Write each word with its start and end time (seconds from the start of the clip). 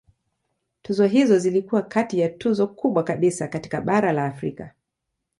Tuzo 0.81 1.05
hizo 1.05 1.39
zilikuwa 1.39 1.81
kati 1.81 2.19
ya 2.19 2.29
tuzo 2.29 2.67
kubwa 2.67 3.03
kabisa 3.03 3.47
katika 3.47 3.81
bara 3.81 4.11
la 4.11 4.25
Afrika. 4.25 4.73